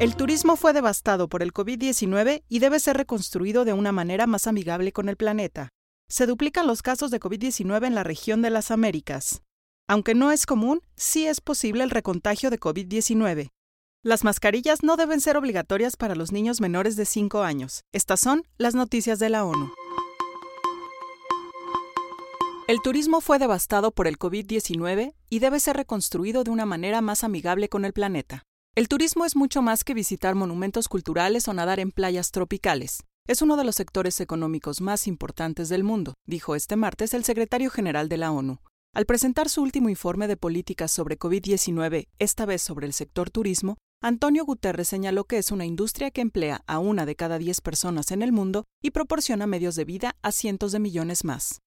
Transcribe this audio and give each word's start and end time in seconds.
El 0.00 0.16
turismo 0.16 0.56
fue 0.56 0.72
devastado 0.72 1.28
por 1.28 1.40
el 1.40 1.52
COVID-19 1.52 2.42
y 2.48 2.58
debe 2.58 2.80
ser 2.80 2.96
reconstruido 2.96 3.64
de 3.64 3.72
una 3.74 3.92
manera 3.92 4.26
más 4.26 4.48
amigable 4.48 4.92
con 4.92 5.08
el 5.08 5.16
planeta. 5.16 5.68
Se 6.08 6.26
duplican 6.26 6.66
los 6.66 6.82
casos 6.82 7.12
de 7.12 7.20
COVID-19 7.20 7.86
en 7.86 7.94
la 7.94 8.02
región 8.02 8.42
de 8.42 8.50
las 8.50 8.72
Américas. 8.72 9.42
Aunque 9.86 10.16
no 10.16 10.32
es 10.32 10.46
común, 10.46 10.80
sí 10.96 11.26
es 11.28 11.40
posible 11.40 11.84
el 11.84 11.90
recontagio 11.90 12.50
de 12.50 12.58
COVID-19. 12.58 13.50
Las 14.02 14.24
mascarillas 14.24 14.82
no 14.82 14.96
deben 14.96 15.20
ser 15.20 15.36
obligatorias 15.36 15.96
para 15.96 16.16
los 16.16 16.32
niños 16.32 16.60
menores 16.60 16.96
de 16.96 17.04
5 17.04 17.42
años. 17.42 17.84
Estas 17.92 18.18
son 18.20 18.42
las 18.58 18.74
noticias 18.74 19.20
de 19.20 19.30
la 19.30 19.44
ONU. 19.44 19.72
El 22.66 22.80
turismo 22.82 23.20
fue 23.20 23.38
devastado 23.38 23.92
por 23.92 24.08
el 24.08 24.18
COVID-19 24.18 25.14
y 25.30 25.38
debe 25.38 25.60
ser 25.60 25.76
reconstruido 25.76 26.42
de 26.42 26.50
una 26.50 26.66
manera 26.66 27.00
más 27.00 27.22
amigable 27.22 27.68
con 27.68 27.84
el 27.84 27.92
planeta. 27.92 28.42
El 28.76 28.88
turismo 28.88 29.24
es 29.24 29.36
mucho 29.36 29.62
más 29.62 29.84
que 29.84 29.94
visitar 29.94 30.34
monumentos 30.34 30.88
culturales 30.88 31.46
o 31.46 31.54
nadar 31.54 31.78
en 31.78 31.92
playas 31.92 32.32
tropicales. 32.32 33.04
Es 33.28 33.40
uno 33.40 33.56
de 33.56 33.62
los 33.62 33.76
sectores 33.76 34.18
económicos 34.18 34.80
más 34.80 35.06
importantes 35.06 35.68
del 35.68 35.84
mundo, 35.84 36.14
dijo 36.26 36.56
este 36.56 36.74
martes 36.74 37.14
el 37.14 37.22
secretario 37.22 37.70
general 37.70 38.08
de 38.08 38.16
la 38.16 38.32
ONU. 38.32 38.58
Al 38.92 39.06
presentar 39.06 39.48
su 39.48 39.62
último 39.62 39.90
informe 39.90 40.26
de 40.26 40.36
políticas 40.36 40.90
sobre 40.90 41.16
COVID-19, 41.16 42.08
esta 42.18 42.46
vez 42.46 42.62
sobre 42.62 42.88
el 42.88 42.94
sector 42.94 43.30
turismo, 43.30 43.76
Antonio 44.02 44.44
Guterres 44.44 44.88
señaló 44.88 45.22
que 45.22 45.38
es 45.38 45.52
una 45.52 45.66
industria 45.66 46.10
que 46.10 46.20
emplea 46.20 46.62
a 46.66 46.80
una 46.80 47.06
de 47.06 47.14
cada 47.14 47.38
diez 47.38 47.60
personas 47.60 48.10
en 48.10 48.22
el 48.22 48.32
mundo 48.32 48.64
y 48.82 48.90
proporciona 48.90 49.46
medios 49.46 49.76
de 49.76 49.84
vida 49.84 50.16
a 50.20 50.32
cientos 50.32 50.72
de 50.72 50.80
millones 50.80 51.22
más. 51.22 51.60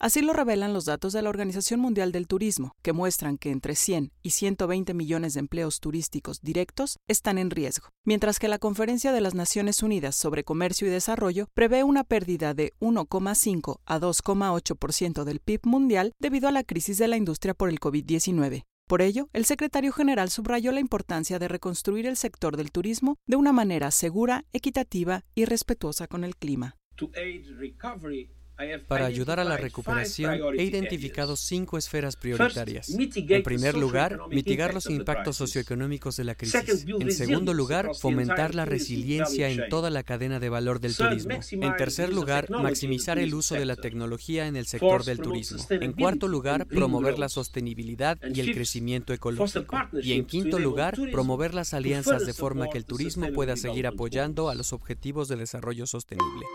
Así 0.00 0.22
lo 0.22 0.32
revelan 0.32 0.74
los 0.74 0.86
datos 0.86 1.12
de 1.12 1.22
la 1.22 1.28
Organización 1.30 1.80
Mundial 1.80 2.10
del 2.10 2.26
Turismo, 2.26 2.72
que 2.82 2.92
muestran 2.92 3.38
que 3.38 3.50
entre 3.50 3.76
100 3.76 4.10
y 4.22 4.30
120 4.30 4.92
millones 4.92 5.34
de 5.34 5.40
empleos 5.40 5.78
turísticos 5.80 6.40
directos 6.42 6.98
están 7.08 7.38
en 7.38 7.50
riesgo, 7.50 7.88
mientras 8.04 8.38
que 8.38 8.48
la 8.48 8.58
Conferencia 8.58 9.12
de 9.12 9.20
las 9.20 9.34
Naciones 9.34 9.82
Unidas 9.82 10.16
sobre 10.16 10.44
Comercio 10.44 10.88
y 10.88 10.90
Desarrollo 10.90 11.46
prevé 11.54 11.84
una 11.84 12.02
pérdida 12.02 12.54
de 12.54 12.72
1,5 12.80 13.80
a 13.84 14.00
2,8% 14.00 15.24
del 15.24 15.40
PIB 15.40 15.60
mundial 15.64 16.12
debido 16.18 16.48
a 16.48 16.52
la 16.52 16.64
crisis 16.64 16.98
de 16.98 17.08
la 17.08 17.16
industria 17.16 17.54
por 17.54 17.68
el 17.68 17.78
COVID-19. 17.78 18.64
Por 18.86 19.00
ello, 19.00 19.30
el 19.32 19.46
secretario 19.46 19.92
general 19.92 20.28
subrayó 20.28 20.72
la 20.72 20.80
importancia 20.80 21.38
de 21.38 21.48
reconstruir 21.48 22.06
el 22.06 22.16
sector 22.16 22.56
del 22.56 22.70
turismo 22.70 23.16
de 23.26 23.36
una 23.36 23.52
manera 23.52 23.90
segura, 23.90 24.44
equitativa 24.52 25.24
y 25.34 25.46
respetuosa 25.46 26.06
con 26.06 26.24
el 26.24 26.36
clima. 26.36 26.76
Para 28.86 29.06
ayudar 29.06 29.40
a 29.40 29.44
la 29.44 29.56
recuperación, 29.56 30.40
he 30.56 30.62
identificado 30.62 31.36
cinco 31.36 31.76
esferas 31.76 32.16
prioritarias. 32.16 32.88
En 32.90 33.42
primer 33.42 33.76
lugar, 33.76 34.20
mitigar 34.30 34.74
los 34.74 34.86
impactos 34.86 35.36
socioeconómicos 35.36 36.16
de 36.16 36.24
la 36.24 36.34
crisis. 36.34 36.86
En 36.86 37.10
segundo 37.10 37.52
lugar, 37.52 37.90
fomentar 37.98 38.54
la 38.54 38.64
resiliencia 38.64 39.48
en 39.48 39.68
toda 39.68 39.90
la 39.90 40.02
cadena 40.02 40.38
de 40.38 40.48
valor 40.48 40.80
del 40.80 40.96
turismo. 40.96 41.38
En 41.50 41.76
tercer 41.76 42.12
lugar, 42.12 42.48
maximizar 42.50 43.18
el 43.18 43.34
uso 43.34 43.54
de 43.54 43.64
la 43.64 43.76
tecnología 43.76 44.46
en 44.46 44.56
el 44.56 44.66
sector 44.66 45.04
del 45.04 45.18
turismo. 45.18 45.64
En 45.70 45.92
cuarto 45.92 46.28
lugar, 46.28 46.66
promover 46.66 47.18
la 47.18 47.28
sostenibilidad 47.28 48.18
y 48.22 48.40
el 48.40 48.52
crecimiento 48.54 49.12
ecológico. 49.12 49.76
Y 50.00 50.12
en 50.12 50.24
quinto 50.24 50.58
lugar, 50.58 50.96
promover 51.10 51.54
las 51.54 51.74
alianzas 51.74 52.26
de 52.26 52.32
forma 52.32 52.68
que 52.68 52.78
el 52.78 52.84
turismo 52.84 53.32
pueda 53.32 53.56
seguir 53.56 53.86
apoyando 53.86 54.48
a 54.48 54.54
los 54.54 54.72
objetivos 54.72 55.28
de 55.28 55.36
desarrollo 55.36 55.86
sostenible. 55.86 56.46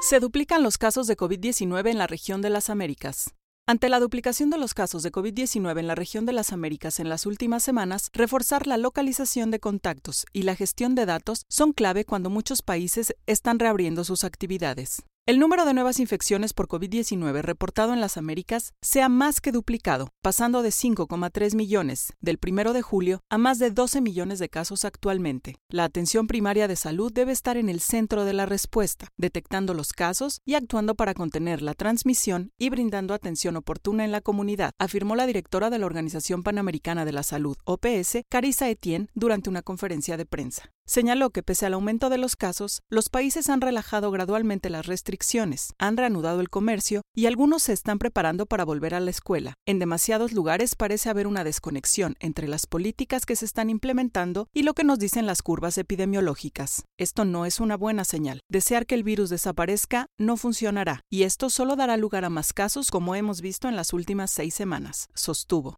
Se 0.00 0.20
duplican 0.20 0.62
los 0.62 0.78
casos 0.78 1.08
de 1.08 1.16
COVID-19 1.16 1.90
en 1.90 1.98
la 1.98 2.06
región 2.06 2.40
de 2.40 2.50
las 2.50 2.70
Américas. 2.70 3.34
Ante 3.66 3.88
la 3.88 3.98
duplicación 3.98 4.48
de 4.48 4.56
los 4.56 4.72
casos 4.72 5.02
de 5.02 5.10
COVID-19 5.10 5.80
en 5.80 5.88
la 5.88 5.96
región 5.96 6.24
de 6.24 6.32
las 6.32 6.52
Américas 6.52 7.00
en 7.00 7.08
las 7.08 7.26
últimas 7.26 7.64
semanas, 7.64 8.08
reforzar 8.12 8.68
la 8.68 8.78
localización 8.78 9.50
de 9.50 9.58
contactos 9.58 10.24
y 10.32 10.42
la 10.42 10.54
gestión 10.54 10.94
de 10.94 11.04
datos 11.04 11.42
son 11.48 11.72
clave 11.72 12.04
cuando 12.04 12.30
muchos 12.30 12.62
países 12.62 13.14
están 13.26 13.58
reabriendo 13.58 14.04
sus 14.04 14.22
actividades. 14.22 15.02
El 15.28 15.38
número 15.40 15.66
de 15.66 15.74
nuevas 15.74 16.00
infecciones 16.00 16.54
por 16.54 16.68
COVID-19 16.68 17.42
reportado 17.42 17.92
en 17.92 18.00
las 18.00 18.16
Américas 18.16 18.72
se 18.80 19.02
ha 19.02 19.10
más 19.10 19.42
que 19.42 19.52
duplicado, 19.52 20.08
pasando 20.22 20.62
de 20.62 20.70
5,3 20.70 21.54
millones 21.54 22.14
del 22.22 22.38
1 22.42 22.72
de 22.72 22.80
julio 22.80 23.20
a 23.28 23.36
más 23.36 23.58
de 23.58 23.70
12 23.70 24.00
millones 24.00 24.38
de 24.38 24.48
casos 24.48 24.86
actualmente. 24.86 25.56
La 25.68 25.84
atención 25.84 26.28
primaria 26.28 26.66
de 26.66 26.76
salud 26.76 27.12
debe 27.12 27.32
estar 27.32 27.58
en 27.58 27.68
el 27.68 27.80
centro 27.80 28.24
de 28.24 28.32
la 28.32 28.46
respuesta, 28.46 29.08
detectando 29.18 29.74
los 29.74 29.92
casos 29.92 30.40
y 30.46 30.54
actuando 30.54 30.94
para 30.94 31.12
contener 31.12 31.60
la 31.60 31.74
transmisión 31.74 32.52
y 32.56 32.70
brindando 32.70 33.12
atención 33.12 33.54
oportuna 33.56 34.06
en 34.06 34.12
la 34.12 34.22
comunidad, 34.22 34.70
afirmó 34.78 35.14
la 35.14 35.26
directora 35.26 35.68
de 35.68 35.78
la 35.78 35.84
Organización 35.84 36.42
Panamericana 36.42 37.04
de 37.04 37.12
la 37.12 37.22
Salud, 37.22 37.58
OPS, 37.66 38.22
Carissa 38.30 38.70
Etienne, 38.70 39.10
durante 39.12 39.50
una 39.50 39.60
conferencia 39.60 40.16
de 40.16 40.24
prensa. 40.24 40.72
Señaló 40.88 41.28
que 41.28 41.42
pese 41.42 41.66
al 41.66 41.74
aumento 41.74 42.08
de 42.08 42.16
los 42.16 42.34
casos, 42.34 42.80
los 42.88 43.10
países 43.10 43.50
han 43.50 43.60
relajado 43.60 44.10
gradualmente 44.10 44.70
las 44.70 44.86
restricciones, 44.86 45.74
han 45.78 45.98
reanudado 45.98 46.40
el 46.40 46.48
comercio 46.48 47.02
y 47.14 47.26
algunos 47.26 47.64
se 47.64 47.74
están 47.74 47.98
preparando 47.98 48.46
para 48.46 48.64
volver 48.64 48.94
a 48.94 49.00
la 49.00 49.10
escuela. 49.10 49.52
En 49.66 49.78
demasiados 49.78 50.32
lugares 50.32 50.76
parece 50.76 51.10
haber 51.10 51.26
una 51.26 51.44
desconexión 51.44 52.16
entre 52.20 52.48
las 52.48 52.66
políticas 52.66 53.26
que 53.26 53.36
se 53.36 53.44
están 53.44 53.68
implementando 53.68 54.48
y 54.54 54.62
lo 54.62 54.72
que 54.72 54.82
nos 54.82 54.98
dicen 54.98 55.26
las 55.26 55.42
curvas 55.42 55.76
epidemiológicas. 55.76 56.86
Esto 56.96 57.26
no 57.26 57.44
es 57.44 57.60
una 57.60 57.76
buena 57.76 58.06
señal. 58.06 58.40
Desear 58.48 58.86
que 58.86 58.94
el 58.94 59.04
virus 59.04 59.28
desaparezca 59.28 60.06
no 60.16 60.38
funcionará, 60.38 61.02
y 61.10 61.24
esto 61.24 61.50
solo 61.50 61.76
dará 61.76 61.98
lugar 61.98 62.24
a 62.24 62.30
más 62.30 62.54
casos 62.54 62.90
como 62.90 63.14
hemos 63.14 63.42
visto 63.42 63.68
en 63.68 63.76
las 63.76 63.92
últimas 63.92 64.30
seis 64.30 64.54
semanas, 64.54 65.10
sostuvo. 65.12 65.76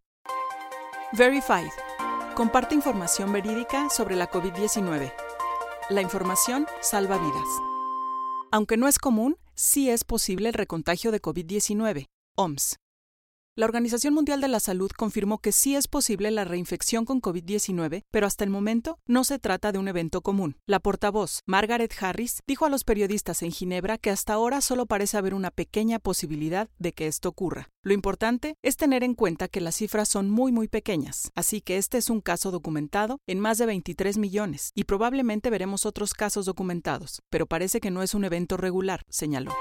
Verified 1.17 1.67
comparte 2.41 2.73
información 2.73 3.31
verídica 3.31 3.87
sobre 3.91 4.15
la 4.15 4.27
COVID-19. 4.27 5.13
La 5.91 6.01
información 6.01 6.65
salva 6.81 7.19
vidas. 7.19 7.47
Aunque 8.51 8.77
no 8.77 8.87
es 8.87 8.97
común, 8.97 9.37
sí 9.53 9.91
es 9.91 10.03
posible 10.03 10.47
el 10.47 10.55
recontagio 10.55 11.11
de 11.11 11.21
COVID-19. 11.21 12.07
OMS. 12.35 12.77
La 13.57 13.65
Organización 13.65 14.13
Mundial 14.13 14.39
de 14.39 14.47
la 14.47 14.61
Salud 14.61 14.89
confirmó 14.95 15.39
que 15.39 15.51
sí 15.51 15.75
es 15.75 15.89
posible 15.89 16.31
la 16.31 16.45
reinfección 16.45 17.03
con 17.03 17.21
COVID-19, 17.21 18.05
pero 18.09 18.25
hasta 18.25 18.45
el 18.45 18.49
momento 18.49 18.97
no 19.05 19.25
se 19.25 19.39
trata 19.39 19.73
de 19.73 19.77
un 19.77 19.89
evento 19.89 20.21
común. 20.21 20.55
La 20.65 20.79
portavoz, 20.79 21.41
Margaret 21.45 21.93
Harris, 21.99 22.39
dijo 22.47 22.65
a 22.65 22.69
los 22.69 22.85
periodistas 22.85 23.41
en 23.43 23.51
Ginebra 23.51 23.97
que 23.97 24.09
hasta 24.09 24.31
ahora 24.31 24.61
solo 24.61 24.85
parece 24.85 25.17
haber 25.17 25.33
una 25.33 25.51
pequeña 25.51 25.99
posibilidad 25.99 26.69
de 26.79 26.93
que 26.93 27.07
esto 27.07 27.27
ocurra. 27.27 27.67
Lo 27.83 27.93
importante 27.93 28.55
es 28.61 28.77
tener 28.77 29.03
en 29.03 29.15
cuenta 29.15 29.49
que 29.49 29.59
las 29.59 29.75
cifras 29.75 30.07
son 30.07 30.29
muy 30.29 30.53
muy 30.53 30.69
pequeñas, 30.69 31.29
así 31.35 31.59
que 31.59 31.75
este 31.75 31.97
es 31.97 32.09
un 32.09 32.21
caso 32.21 32.51
documentado 32.51 33.19
en 33.27 33.41
más 33.41 33.57
de 33.57 33.65
23 33.65 34.17
millones 34.17 34.71
y 34.75 34.85
probablemente 34.85 35.49
veremos 35.49 35.85
otros 35.85 36.13
casos 36.13 36.45
documentados, 36.45 37.21
pero 37.29 37.47
parece 37.47 37.81
que 37.81 37.91
no 37.91 38.01
es 38.01 38.13
un 38.13 38.23
evento 38.23 38.55
regular, 38.55 39.03
señaló. 39.09 39.51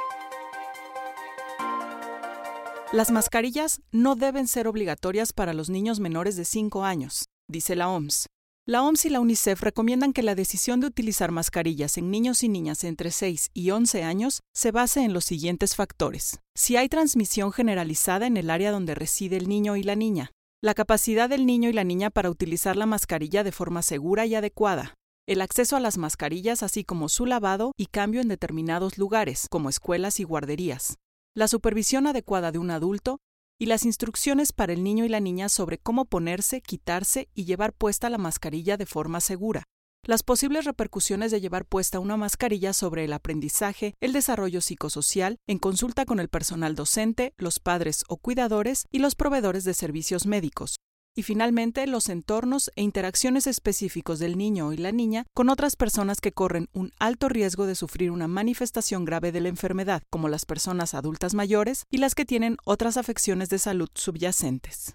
Las 2.92 3.12
mascarillas 3.12 3.82
no 3.92 4.16
deben 4.16 4.48
ser 4.48 4.66
obligatorias 4.66 5.32
para 5.32 5.54
los 5.54 5.70
niños 5.70 6.00
menores 6.00 6.34
de 6.34 6.44
5 6.44 6.82
años, 6.82 7.26
dice 7.48 7.76
la 7.76 7.88
OMS. 7.88 8.26
La 8.66 8.82
OMS 8.82 9.04
y 9.04 9.10
la 9.10 9.20
UNICEF 9.20 9.62
recomiendan 9.62 10.12
que 10.12 10.24
la 10.24 10.34
decisión 10.34 10.80
de 10.80 10.88
utilizar 10.88 11.30
mascarillas 11.30 11.98
en 11.98 12.10
niños 12.10 12.42
y 12.42 12.48
niñas 12.48 12.82
entre 12.82 13.12
6 13.12 13.50
y 13.54 13.70
11 13.70 14.02
años 14.02 14.40
se 14.52 14.72
base 14.72 15.04
en 15.04 15.12
los 15.12 15.24
siguientes 15.24 15.76
factores. 15.76 16.40
Si 16.56 16.76
hay 16.76 16.88
transmisión 16.88 17.52
generalizada 17.52 18.26
en 18.26 18.36
el 18.36 18.50
área 18.50 18.72
donde 18.72 18.96
reside 18.96 19.36
el 19.36 19.48
niño 19.48 19.76
y 19.76 19.84
la 19.84 19.94
niña, 19.94 20.32
la 20.60 20.74
capacidad 20.74 21.28
del 21.28 21.46
niño 21.46 21.68
y 21.68 21.72
la 21.72 21.84
niña 21.84 22.10
para 22.10 22.28
utilizar 22.28 22.74
la 22.74 22.86
mascarilla 22.86 23.44
de 23.44 23.52
forma 23.52 23.82
segura 23.82 24.26
y 24.26 24.34
adecuada, 24.34 24.94
el 25.28 25.42
acceso 25.42 25.76
a 25.76 25.80
las 25.80 25.96
mascarillas 25.96 26.64
así 26.64 26.82
como 26.82 27.08
su 27.08 27.24
lavado 27.24 27.70
y 27.76 27.86
cambio 27.86 28.20
en 28.20 28.26
determinados 28.26 28.98
lugares, 28.98 29.46
como 29.48 29.68
escuelas 29.68 30.18
y 30.18 30.24
guarderías, 30.24 30.96
la 31.34 31.46
supervisión 31.46 32.06
adecuada 32.06 32.50
de 32.50 32.58
un 32.58 32.70
adulto 32.70 33.20
y 33.58 33.66
las 33.66 33.84
instrucciones 33.84 34.52
para 34.52 34.72
el 34.72 34.82
niño 34.82 35.05
y 35.05 35.08
la 35.08 35.20
niña 35.20 35.49
sobre 35.49 35.78
cómo 35.78 36.06
ponerse, 36.06 36.60
quitarse 36.60 37.28
y 37.34 37.44
llevar 37.44 37.72
puesta 37.72 38.10
la 38.10 38.19
mascarilla 38.19 38.76
de 38.76 38.87
forma 38.87 39.20
segura. 39.20 39.64
Las 40.02 40.22
posibles 40.22 40.64
repercusiones 40.64 41.31
de 41.31 41.40
llevar 41.40 41.66
puesta 41.66 42.00
una 42.00 42.16
mascarilla 42.16 42.72
sobre 42.72 43.05
el 43.05 43.12
aprendizaje, 43.12 43.94
el 44.00 44.12
desarrollo 44.12 44.60
psicosocial, 44.60 45.37
en 45.46 45.58
consulta 45.58 46.06
con 46.06 46.20
el 46.20 46.28
personal 46.28 46.75
docente, 46.75 47.34
los 47.37 47.60
padres 47.60 48.05
o 48.08 48.16
cuidadores 48.16 48.87
y 48.90 48.99
los 48.99 49.14
proveedores 49.14 49.64
de 49.64 49.75
servicios 49.75 50.26
médicos 50.26 50.81
y 51.14 51.22
finalmente 51.22 51.86
los 51.86 52.08
entornos 52.08 52.70
e 52.76 52.82
interacciones 52.82 53.46
específicos 53.46 54.18
del 54.18 54.38
niño 54.38 54.72
y 54.72 54.76
la 54.76 54.92
niña 54.92 55.26
con 55.34 55.48
otras 55.48 55.76
personas 55.76 56.20
que 56.20 56.32
corren 56.32 56.68
un 56.72 56.92
alto 56.98 57.28
riesgo 57.28 57.66
de 57.66 57.74
sufrir 57.74 58.10
una 58.10 58.28
manifestación 58.28 59.04
grave 59.04 59.32
de 59.32 59.40
la 59.40 59.48
enfermedad, 59.48 60.02
como 60.10 60.28
las 60.28 60.46
personas 60.46 60.94
adultas 60.94 61.34
mayores 61.34 61.84
y 61.90 61.98
las 61.98 62.14
que 62.14 62.24
tienen 62.24 62.56
otras 62.64 62.96
afecciones 62.96 63.48
de 63.48 63.58
salud 63.58 63.88
subyacentes. 63.94 64.94